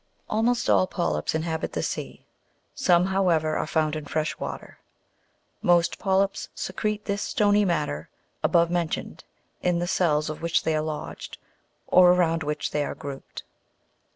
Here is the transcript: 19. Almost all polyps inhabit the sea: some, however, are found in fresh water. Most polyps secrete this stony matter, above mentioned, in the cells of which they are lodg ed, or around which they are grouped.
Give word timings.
19. 0.31 0.35
Almost 0.35 0.67
all 0.67 0.87
polyps 0.87 1.35
inhabit 1.35 1.73
the 1.73 1.83
sea: 1.83 2.25
some, 2.73 3.05
however, 3.05 3.55
are 3.55 3.67
found 3.67 3.95
in 3.95 4.03
fresh 4.03 4.35
water. 4.39 4.79
Most 5.61 5.99
polyps 5.99 6.49
secrete 6.55 7.05
this 7.05 7.21
stony 7.21 7.65
matter, 7.65 8.09
above 8.41 8.71
mentioned, 8.71 9.23
in 9.61 9.77
the 9.77 9.85
cells 9.85 10.27
of 10.27 10.41
which 10.41 10.63
they 10.63 10.75
are 10.75 10.81
lodg 10.81 11.29
ed, 11.33 11.37
or 11.85 12.13
around 12.13 12.41
which 12.41 12.71
they 12.71 12.83
are 12.83 12.95
grouped. 12.95 13.43